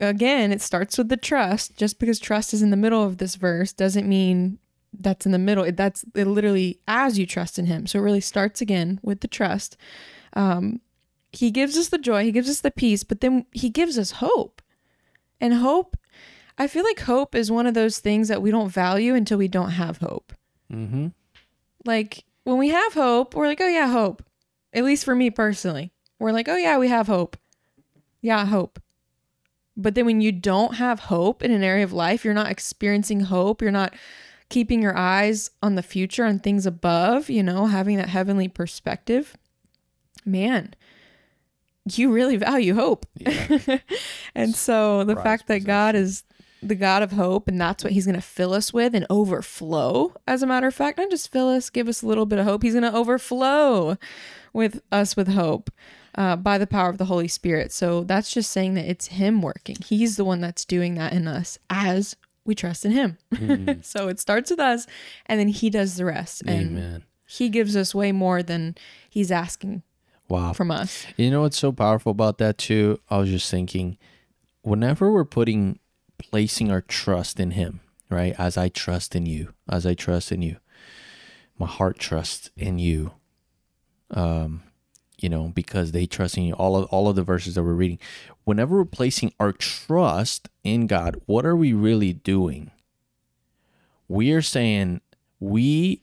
[0.00, 1.76] again it starts with the trust.
[1.76, 4.58] Just because trust is in the middle of this verse doesn't mean
[4.98, 5.64] that's in the middle.
[5.64, 7.86] It- that's it literally as you trust in him.
[7.86, 9.76] So it really starts again with the trust.
[10.34, 10.80] Um,
[11.32, 12.24] he gives us the joy.
[12.24, 14.62] He gives us the peace but then he gives us hope.
[15.40, 15.96] And hope
[16.58, 19.48] i feel like hope is one of those things that we don't value until we
[19.48, 20.32] don't have hope.
[20.72, 21.08] Mm-hmm.
[21.84, 24.22] like when we have hope, we're like, oh yeah, hope.
[24.76, 27.36] At least for me personally, we're like, oh yeah, we have hope.
[28.20, 28.78] Yeah, hope.
[29.76, 33.20] But then when you don't have hope in an area of life, you're not experiencing
[33.20, 33.94] hope, you're not
[34.48, 39.36] keeping your eyes on the future and things above, you know, having that heavenly perspective,
[40.24, 40.74] man,
[41.90, 43.06] you really value hope.
[43.16, 43.78] Yeah.
[44.34, 46.22] and so the fact that God is
[46.62, 50.14] the God of hope and that's what he's going to fill us with and overflow,
[50.26, 52.44] as a matter of fact, not just fill us, give us a little bit of
[52.46, 53.96] hope, he's going to overflow
[54.52, 55.70] with us with hope.
[56.18, 57.70] Uh, by the power of the Holy Spirit.
[57.70, 59.76] So that's just saying that it's Him working.
[59.84, 62.16] He's the one that's doing that in us as
[62.46, 63.18] we trust in Him.
[63.34, 63.80] Mm-hmm.
[63.82, 64.86] so it starts with us
[65.26, 66.42] and then He does the rest.
[66.46, 67.02] And Amen.
[67.26, 68.76] He gives us way more than
[69.10, 69.82] He's asking
[70.30, 70.54] Wow.
[70.54, 71.04] from us.
[71.18, 72.98] You know what's so powerful about that too?
[73.10, 73.98] I was just thinking,
[74.62, 75.80] whenever we're putting,
[76.18, 78.34] placing our trust in Him, right?
[78.38, 80.56] As I trust in you, as I trust in you,
[81.58, 83.12] my heart trusts in you.
[84.10, 84.62] Um,
[85.18, 86.54] you know, because they trust in you.
[86.54, 87.98] All of all of the verses that we're reading.
[88.44, 92.70] Whenever we're placing our trust in God, what are we really doing?
[94.08, 95.00] We are saying
[95.40, 96.02] we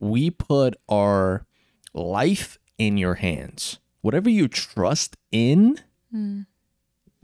[0.00, 1.46] we put our
[1.94, 3.78] life in your hands.
[4.02, 5.80] Whatever you trust in,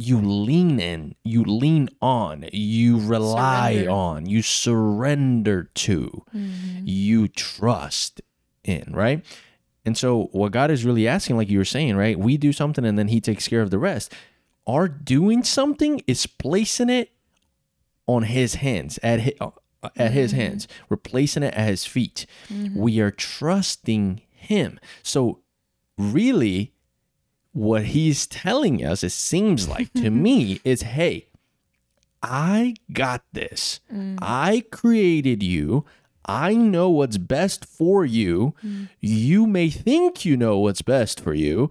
[0.03, 3.91] you lean in, you lean on, you rely Surrender.
[3.91, 6.83] on, you surrender to, mm-hmm.
[6.85, 8.21] you trust
[8.65, 9.25] in, right?
[9.85, 12.19] And so, what God is really asking, like you were saying, right?
[12.19, 14.13] We do something and then He takes care of the rest.
[14.67, 17.11] Our doing something is placing it
[18.07, 19.51] on His hands, at His, uh,
[19.97, 20.41] at His mm-hmm.
[20.41, 20.69] hands.
[20.89, 22.27] We're placing it at His feet.
[22.49, 22.79] Mm-hmm.
[22.79, 24.79] We are trusting Him.
[25.03, 25.41] So,
[25.99, 26.73] really,
[27.53, 31.27] what He's telling us, it seems like to me, is hey,
[32.23, 33.81] I got this.
[33.93, 34.19] Mm.
[34.23, 35.85] I created you.
[36.25, 38.55] I know what's best for you.
[38.65, 38.89] Mm.
[39.01, 41.71] You may think you know what's best for you,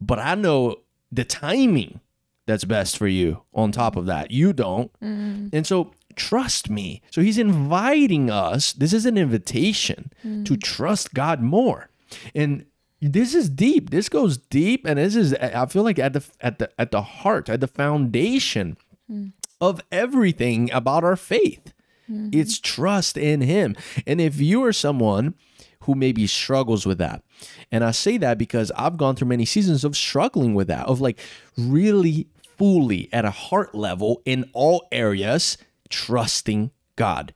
[0.00, 0.76] but I know
[1.12, 2.00] the timing
[2.46, 4.30] that's best for you on top of that.
[4.30, 4.90] You don't.
[5.00, 5.50] Mm.
[5.52, 7.02] And so trust me.
[7.10, 8.72] So he's inviting us.
[8.72, 10.10] This is an invitation
[10.44, 11.90] to trust God more.
[12.34, 12.64] And
[13.00, 13.90] this is deep.
[13.90, 17.02] This goes deep and this is I feel like at the at the at the
[17.02, 18.76] heart, at the foundation
[19.08, 19.28] hmm.
[19.60, 21.72] of everything about our faith.
[22.06, 22.30] Hmm.
[22.32, 23.76] It's trust in Him.
[24.06, 25.34] And if you are someone
[25.82, 27.22] who maybe struggles with that,
[27.70, 31.00] and I say that because I've gone through many seasons of struggling with that, of
[31.00, 31.20] like
[31.56, 35.56] really fully at a heart level in all areas,
[35.88, 37.32] trusting God.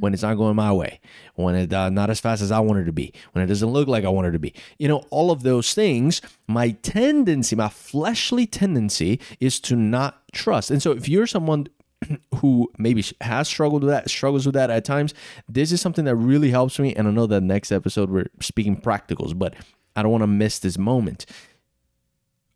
[0.00, 1.00] When it's not going my way,
[1.36, 3.68] when it's uh, not as fast as I want it to be, when it doesn't
[3.68, 7.54] look like I want it to be, you know, all of those things, my tendency,
[7.54, 10.70] my fleshly tendency is to not trust.
[10.70, 11.68] And so if you're someone
[12.36, 15.14] who maybe has struggled with that, struggles with that at times,
[15.48, 16.94] this is something that really helps me.
[16.94, 19.54] And I know that next episode we're speaking practicals, but
[19.94, 21.26] I don't want to miss this moment.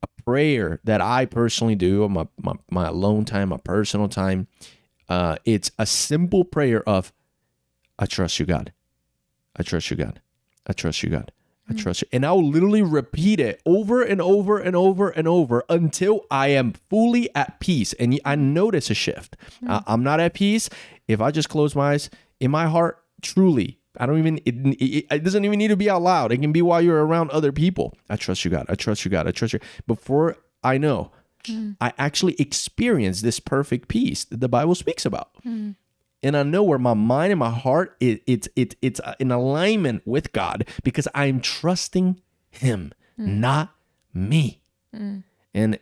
[0.02, 4.48] A prayer that I personally do my, my, my alone time, my personal time,
[5.08, 7.12] uh, it's a simple prayer of,
[7.98, 8.72] I trust you, God.
[9.56, 10.20] I trust you, God.
[10.66, 11.30] I trust you, God.
[11.68, 12.08] I trust you.
[12.12, 16.72] And I'll literally repeat it over and over and over and over until I am
[16.72, 17.94] fully at peace.
[17.94, 19.36] And I notice a shift.
[19.66, 20.68] Uh, I'm not at peace
[21.08, 22.10] if I just close my eyes.
[22.38, 25.88] In my heart, truly, I don't even, it, it, it doesn't even need to be
[25.88, 26.32] out loud.
[26.32, 27.96] It can be while you're around other people.
[28.10, 28.66] I trust you, God.
[28.68, 29.26] I trust you, God.
[29.26, 29.60] I trust you.
[29.86, 31.12] Before I know,
[31.80, 35.30] I actually experience this perfect peace that the Bible speaks about
[36.22, 40.06] and I know where my mind and my heart it, it's it's it's in alignment
[40.06, 43.74] with God because I'm trusting Him, not
[44.14, 44.60] me.
[44.92, 45.78] And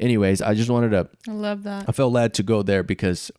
[0.00, 1.08] anyways, I just wanted to.
[1.28, 1.88] I love that.
[1.88, 3.30] I felt led to go there because,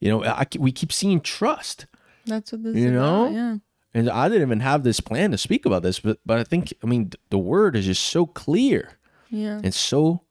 [0.00, 1.86] you know, I, we keep seeing trust,
[2.26, 3.22] That's what this You is know?
[3.24, 3.32] about.
[3.34, 3.56] Yeah.
[3.94, 6.72] and I didn't even have this plan to speak about this, but but I think
[6.82, 8.98] I mean the word is just so clear
[9.30, 9.60] Yeah.
[9.62, 10.22] and so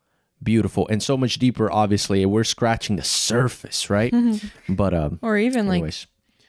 [0.44, 1.72] beautiful and so much deeper.
[1.72, 4.14] Obviously, we're scratching the surface, right?
[4.68, 5.94] but um, Or even like,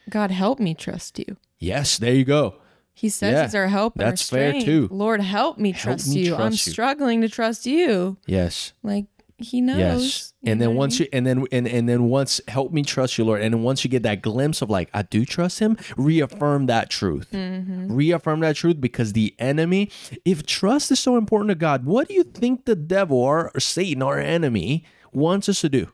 [0.08, 1.36] God, help me trust you.
[1.58, 2.56] yes, there you go.
[2.92, 4.64] He says Yeah, he's our help and that's our fair, strength.
[4.66, 4.88] too.
[4.90, 6.36] Lord, help me Help trust me you.
[6.36, 6.56] I'm you.
[6.58, 8.18] struggling to trust you.
[8.26, 8.72] Yes.
[8.82, 9.06] Like
[9.40, 9.78] he knows.
[9.78, 10.32] Yes.
[10.44, 11.08] And know then I once mean?
[11.12, 13.42] you and then and, and then once help me trust you, Lord.
[13.42, 16.90] And then once you get that glimpse of like, I do trust him, reaffirm that
[16.90, 17.28] truth.
[17.32, 17.92] Mm-hmm.
[17.92, 19.90] Reaffirm that truth because the enemy,
[20.24, 23.60] if trust is so important to God, what do you think the devil or, or
[23.60, 25.92] Satan, our enemy, wants us to do?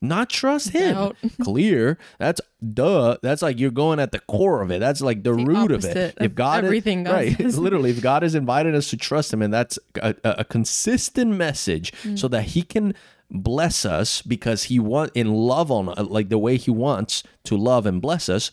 [0.00, 0.94] Not trust him.
[0.94, 1.16] Doubt.
[1.42, 1.98] Clear.
[2.18, 2.40] That's
[2.74, 3.18] duh.
[3.22, 4.80] That's like you're going at the core of it.
[4.80, 6.16] That's like the, root of it.
[6.20, 9.52] If God everything is, right, literally, if God has invited us to trust Him, and
[9.52, 12.18] that's a, a, consistent message, mm.
[12.18, 12.94] so that He can
[13.30, 17.56] bless us because He want in love on uh, like the way He wants to
[17.56, 18.50] love and bless us.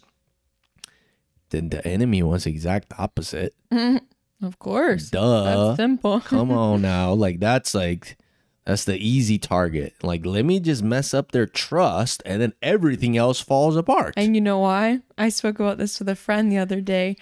[1.49, 3.53] Then the enemy wants the exact opposite.
[4.41, 5.10] Of course.
[5.10, 5.43] Duh.
[5.43, 6.19] That's simple.
[6.19, 8.17] Come on now, like that's like
[8.65, 9.93] that's the easy target.
[10.04, 14.13] Like let me just mess up their trust, and then everything else falls apart.
[14.17, 15.01] And you know why?
[15.17, 17.15] I spoke about this with a friend the other day.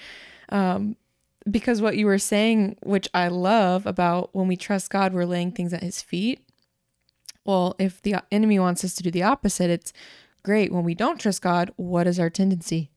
[0.49, 0.95] Um,
[1.49, 5.51] because what you were saying, which I love about when we trust God, we're laying
[5.51, 6.39] things at his feet.
[7.45, 9.91] Well, if the enemy wants us to do the opposite, it's
[10.43, 10.71] great.
[10.71, 12.91] When we don't trust God, what is our tendency?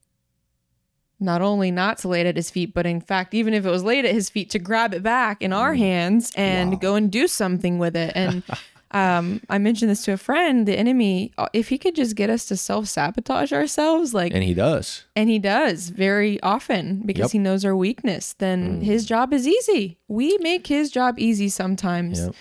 [1.18, 3.70] Not only not to lay it at his feet, but in fact, even if it
[3.70, 6.78] was laid at his feet, to grab it back in our hands and Wow.
[6.78, 8.12] go and do something with it.
[8.14, 8.42] And
[8.90, 10.68] um, I mentioned this to a friend.
[10.68, 14.44] The enemy, uh, if he could just get us to self sabotage ourselves, like And
[14.44, 15.04] he does.
[15.16, 17.28] and he does very often because Yep.
[17.28, 17.32] Mm.
[17.32, 18.34] he knows our weakness.
[18.34, 19.96] Then his job is easy.
[20.08, 22.20] We make his job easy sometimes.
[22.20, 22.34] Yep.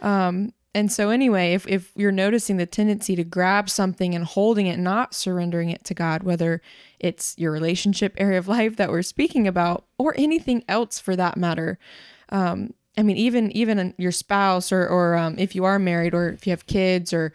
[0.00, 4.66] Um, and so anyway, if if you're noticing the tendency to grab something and holding
[4.66, 6.62] it, not surrendering it to God, whether
[7.02, 11.36] it's your relationship area of life that we're speaking about, or anything else for that
[11.36, 11.78] matter.
[12.30, 16.28] Um, I mean, even even your spouse, or or um, if you are married, or
[16.28, 17.32] if you have kids, or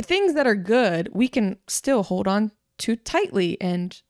[0.00, 3.60] things that are good, we can still hold on too tightly.
[3.60, 4.00] And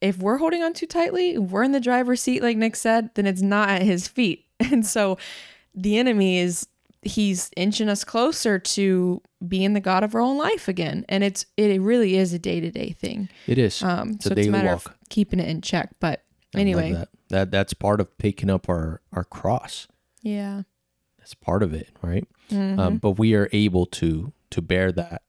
[0.00, 3.26] if we're holding on too tightly, we're in the driver's seat, like Nick said, then
[3.26, 4.46] it's not at his feet.
[4.70, 5.16] And so
[5.74, 6.66] the enemy is
[7.00, 11.04] he's inching us closer to being the God of our own life again.
[11.08, 13.28] And it's it really is a day to day thing.
[13.46, 13.82] It is.
[13.82, 14.86] Um, It's a so it's a matter walk.
[14.86, 15.90] of keeping it in check.
[16.00, 16.22] But
[16.54, 17.08] anyway, that.
[17.30, 19.88] that that's part of picking up our our cross.
[20.22, 20.62] yeah.
[21.18, 22.26] That's part of it, right?
[22.50, 22.78] Mhm.
[22.78, 25.22] Um, but we are able to to bear that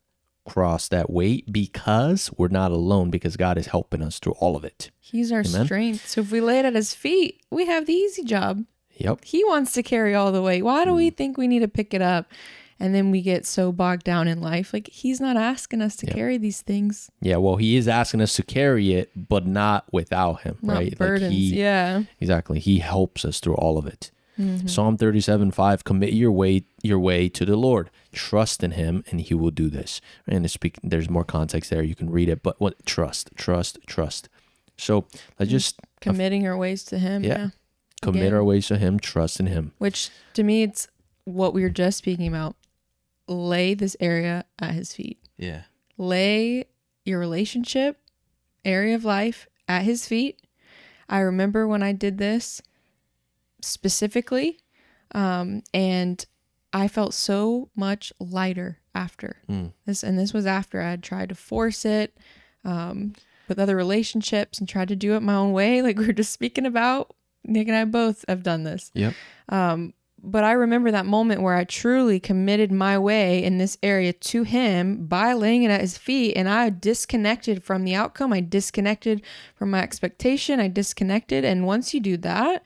[0.45, 3.09] cross, that weight, because we're not alone.
[3.11, 4.89] Because God is helping us through all of it.
[4.99, 5.65] He's our Amen.
[5.65, 6.07] strength.
[6.07, 8.63] So if we lay it at his feet, we have the easy job.
[8.97, 9.25] Yep.
[9.25, 10.63] He wants to carry all the weight.
[10.63, 10.95] Why do Mm.
[10.95, 12.31] we think we need to pick it up?
[12.81, 14.73] And then we get so bogged down in life.
[14.73, 16.13] Like he's not asking us to Yeah.
[16.13, 17.37] carry these things, Yeah.
[17.37, 20.97] Well, He is asking us to carry it, but not without Him, not right?
[20.97, 21.23] burdens.
[21.29, 22.03] Like he, yeah.
[22.19, 22.59] Exactly.
[22.59, 24.11] He helps us through all of it.
[24.39, 24.65] Mm-hmm.
[24.67, 27.91] Psalm 37 5 Commit your way your way to the Lord.
[28.11, 30.01] Trust in him and he will do this.
[30.27, 31.83] And it's speak, there's more context there.
[31.83, 32.41] You can read it.
[32.41, 34.27] But what trust, trust, trust.
[34.77, 35.05] So
[35.37, 37.23] let's just Committing our ways to him.
[37.23, 37.29] Yeah.
[37.37, 37.47] yeah.
[38.01, 38.33] commit Again.
[38.33, 39.73] our ways to him, trust in him.
[39.77, 40.87] Which to me, it's
[41.25, 42.55] what we were just speaking about.
[43.27, 45.19] Lay this area at his feet.
[45.37, 45.63] Yeah.
[45.97, 46.65] Lay
[47.05, 47.97] your relationship
[48.65, 50.41] area of life at his feet.
[51.09, 52.61] I remember when I did this
[53.61, 54.59] specifically,
[55.13, 56.25] um, and
[56.73, 59.73] I felt so much lighter after Mm.
[59.85, 60.03] this.
[60.03, 62.17] And this was after I had tried to force it
[62.63, 63.13] um,
[63.47, 66.31] with other relationships and tried to do it my own way, like we are just
[66.31, 67.13] speaking about.
[67.43, 68.91] Nick and I both have done this.
[68.93, 69.13] Yep.
[69.49, 74.13] Um, but I remember that moment where I truly committed my way in this area
[74.13, 78.31] to him by laying it at his feet, and I disconnected from the outcome.
[78.31, 79.23] I disconnected
[79.55, 80.59] from my expectation.
[80.59, 81.43] I disconnected.
[81.43, 82.63] And once you do that,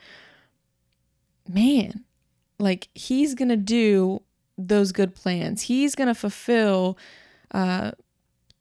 [1.47, 2.03] man,
[2.59, 4.21] like he's going to do
[4.57, 5.63] those good plans.
[5.63, 6.97] He's going to fulfill
[7.51, 7.91] uh,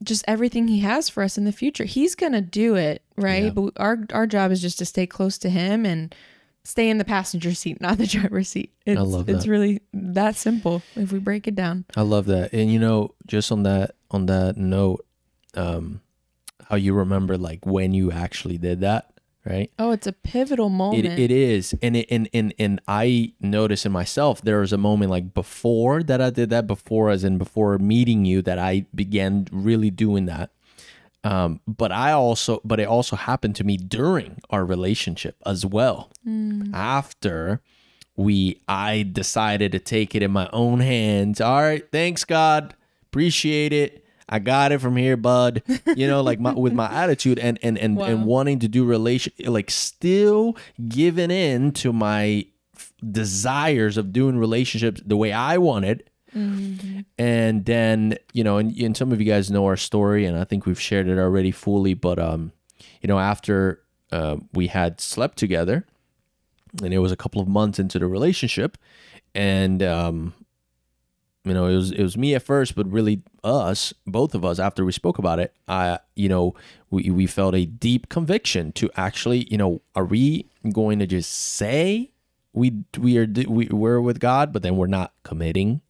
[0.04, 1.84] just everything he has for us in the future.
[1.84, 3.44] He's going to do it, right?
[3.44, 3.50] Yeah.
[3.50, 6.14] But our, our job is just to stay close to him and
[6.64, 8.72] stay in the passenger seat, not the driver's seat.
[8.86, 9.36] It's, love that.
[9.36, 11.84] It's really that simple if we break it down.
[11.96, 12.52] I love that.
[12.52, 15.04] And you know, just on that on that note,
[15.54, 16.00] um,
[16.68, 19.12] how you remember like when you actually did that,
[19.44, 19.70] right?
[19.78, 21.18] Oh, it's a pivotal It, moment.
[21.18, 25.10] it is, and it and, and and I noticed in myself there was a moment
[25.10, 29.46] like before that I did that before, as in before meeting you, that I began
[29.52, 30.50] really doing that.
[31.24, 36.10] Um, but I also, but it also happened to me during our relationship as well.
[36.74, 37.60] After
[38.16, 41.40] we, I decided to take it in my own hands.
[41.40, 42.74] All right, thanks God,
[43.10, 44.04] appreciate it.
[44.28, 45.62] I got it from here, bud.
[45.96, 49.32] You know, like my with my attitude and and and, and wanting to do relation,
[49.46, 50.56] like still
[50.88, 56.08] giving in to my f- desires of doing relationships the way I wanted.
[56.34, 60.44] And then, you know, and, and some of you guys know our story, and I
[60.44, 61.94] think we've shared it already fully.
[61.94, 62.52] But, um,
[63.00, 65.86] you know, after uh, we had slept together,
[66.82, 68.76] and it was a couple of months into the relationship,
[69.34, 70.34] and um,
[71.44, 74.58] you know, it was it was me at first, but really us, both of us.
[74.58, 76.54] After we spoke about it, I, you know,
[76.90, 81.30] we we felt a deep conviction to actually, you know, are we going to just
[81.30, 82.10] say
[82.52, 85.82] we we are we, we're with God, but then we're not committing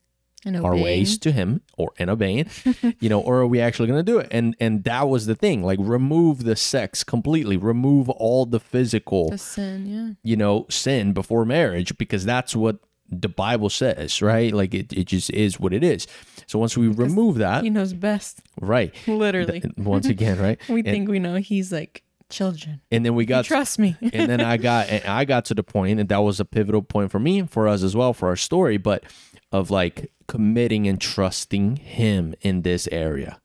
[0.62, 2.48] our ways to him or and obeying
[3.00, 5.34] you know or are we actually going to do it and and that was the
[5.34, 10.12] thing like remove the sex completely remove all the physical the sin, yeah.
[10.22, 12.76] you know sin before marriage because that's what
[13.08, 16.06] the bible says right like it, it just is what it is
[16.46, 19.60] so once we remove that He knows best, right literally.
[19.60, 21.36] th- once again right we and, think we know.
[21.36, 22.80] He's like children.
[22.90, 23.96] and then we got Trust me.
[24.00, 26.82] and then I got and I got to the point, and that was a pivotal
[26.82, 29.04] point for me for us as well for our story, but
[29.52, 33.40] of like committing and trusting him in this area.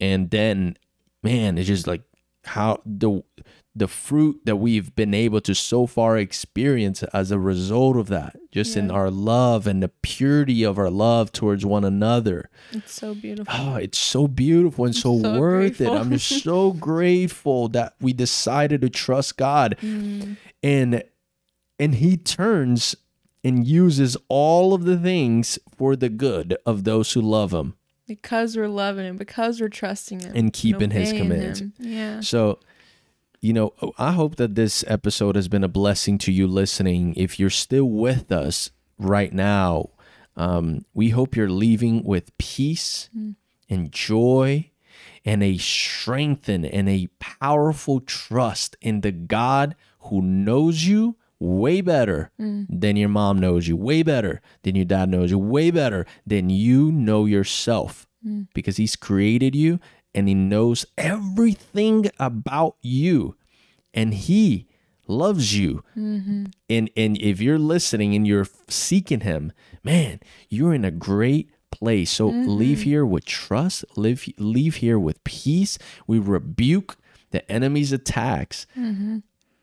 [0.00, 0.76] And then
[1.22, 2.02] man, it's just like
[2.44, 3.22] how the
[3.74, 8.36] the fruit that we've been able to so far experience as a result of that
[8.50, 13.14] just in our love and the purity of our love towards one another It's so
[13.14, 13.52] beautiful.
[13.56, 15.94] oh it's so beautiful and so, so worth grateful.
[15.96, 20.36] it i'm just so grateful that we decided to trust god Mm.
[20.62, 21.02] and
[21.78, 22.96] and he turns
[23.44, 27.74] and uses all of the things for the good of those who love him
[28.06, 31.60] Because we're loving him, because we're trusting him, And keeping his obeying commands.
[31.60, 31.72] him.
[31.78, 32.20] Yeah.
[32.20, 32.58] So,
[33.40, 37.14] you know, I hope that this episode has been a blessing to you listening.
[37.16, 39.90] If you're still with us right now,
[40.36, 43.08] um, we hope you're leaving with peace
[43.70, 44.70] and joy
[45.24, 52.30] and a strengthened and a powerful trust in the God who knows you way better
[52.40, 52.66] mm.
[52.68, 56.50] than your mom knows you, way better than your dad knows you, way better than
[56.50, 58.06] you know yourself.
[58.26, 58.48] Mm.
[58.52, 59.78] Because he's created you
[60.14, 63.36] and he knows everything about you.
[63.94, 64.66] And he
[65.06, 65.82] loves you.
[65.96, 66.46] Mm-hmm.
[66.68, 70.20] And and if you're listening and you're seeking him man
[70.50, 72.10] you're in a great place.
[72.10, 72.48] So mm-hmm.
[72.48, 73.84] leave here with trust.
[73.96, 75.78] Live leave here with peace.
[76.06, 76.96] We rebuke
[77.30, 79.18] the enemy's attacks mm-hmm.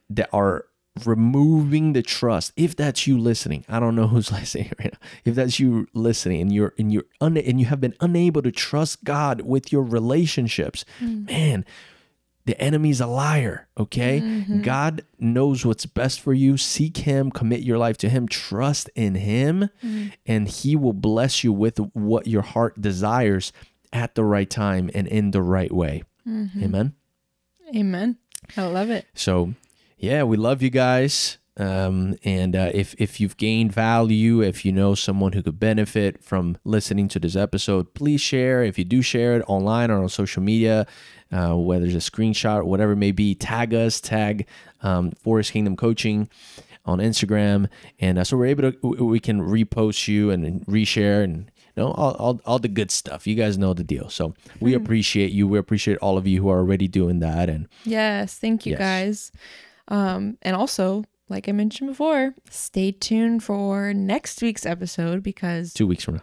[0.09, 0.65] that are
[1.03, 2.53] removing the trust.
[2.55, 4.99] If that's you listening i don't know who's listening right now.
[5.23, 8.51] If that's you listening and you're and you're un, and you have been unable to
[8.51, 11.27] trust god with your relationships mm.
[11.27, 11.65] man
[12.45, 14.21] the enemy's a liar okay?
[14.21, 14.61] Mm-hmm.
[14.61, 16.57] God knows what's best for you.
[16.57, 20.13] Seek him commit your life to him trust in him mm.
[20.25, 23.51] and he will bless you with what your heart desires
[23.91, 26.03] at the right time and in the right way.
[26.27, 26.63] Mm-hmm.
[26.63, 26.93] Amen?
[27.75, 28.17] Amen.
[28.55, 29.07] I love it.
[29.15, 29.53] so,
[29.97, 31.37] yeah, we love you guys.
[31.57, 36.21] Um, and uh, if if you've gained value, if you know someone who could benefit
[36.21, 38.61] from listening to this episode, please share.
[38.63, 40.85] If you do share it online or on social media,
[41.31, 44.47] uh, whether it's a screenshot or whatever it may be, tag us, tag
[44.81, 46.27] um, For His Kingdom Coaching
[46.85, 47.69] on Instagram,
[48.01, 51.91] and uh, so we're able to we- can repost you and, reshare and you know
[51.93, 53.25] all, all all the good stuff.
[53.25, 54.09] You guys know the deal.
[54.09, 55.47] So we appreciate you.
[55.47, 57.69] We appreciate all of you who are already doing that and.
[57.85, 58.79] Yes, thank you Yes.
[58.79, 59.31] guys.
[59.87, 65.87] Um, and also, like I mentioned before, stay tuned for next week's episode because two
[65.87, 66.21] weeks from now.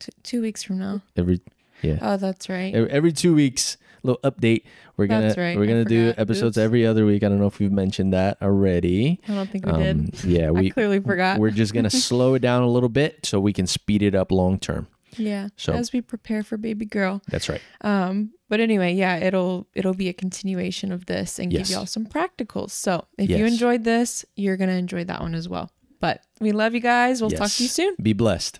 [0.00, 1.02] t- two weeks from now.
[1.16, 1.40] Every
[1.82, 2.74] yeah, Oh, that's right.
[2.74, 4.64] every, every two weeks, little update.
[4.96, 6.64] We're gonna right, we're gonna do episodes Oops.
[6.64, 7.22] every other week.
[7.24, 9.18] I don't know if we've mentioned that already.
[9.26, 9.96] I don't think we did.
[9.96, 11.38] Um, yeah, I we clearly forgot.
[11.38, 14.30] we're just gonna slow it down a little bit so we can speed it up
[14.30, 14.88] long term.
[15.16, 17.22] Yeah, so- as we prepare for baby girl.
[17.28, 17.60] That's right.
[17.82, 21.68] Um, but anyway, yeah, it'll it'll be a continuation of this and Yes.
[21.68, 22.70] give y'all some practicals.
[22.70, 25.70] So if you enjoyed this, you're gonna enjoy that one as well.
[26.00, 27.20] But we love you guys.
[27.20, 27.94] We'll talk to you soon.
[28.02, 28.58] Be blessed.